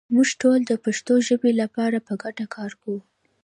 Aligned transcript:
موږ 0.15 0.29
ټول 0.41 0.59
د 0.65 0.71
پښتو 0.83 1.13
ژبې 1.27 1.51
لپاره 1.61 1.97
په 2.07 2.13
ګډه 2.21 2.45
کار 2.55 2.71
کوو. 2.81 2.99